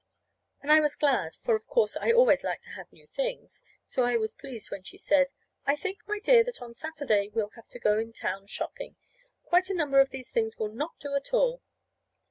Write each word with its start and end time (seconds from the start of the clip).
And 0.63 0.71
I 0.71 0.79
was 0.79 0.95
glad; 0.95 1.35
for, 1.35 1.55
of 1.55 1.67
course, 1.67 1.95
I 1.95 2.11
always 2.11 2.43
like 2.43 2.61
to 2.61 2.71
have 2.71 2.91
new 2.91 3.05
things. 3.05 3.61
So 3.85 4.01
I 4.01 4.17
was 4.17 4.33
pleased 4.33 4.71
when 4.71 4.81
she 4.81 4.97
said: 4.97 5.27
"I 5.63 5.75
think, 5.75 5.99
my 6.07 6.17
dear, 6.17 6.43
that 6.43 6.59
on 6.59 6.73
Saturday 6.73 7.27
we'll 7.29 7.49
have 7.51 7.67
to 7.67 7.79
go 7.79 7.99
in 7.99 8.11
town 8.11 8.47
shopping. 8.47 8.95
Quite 9.43 9.69
a 9.69 9.75
number 9.75 9.99
of 9.99 10.09
these 10.09 10.31
things 10.31 10.57
will 10.57 10.73
not 10.73 10.97
do 10.99 11.13
at 11.13 11.35
all." 11.35 11.61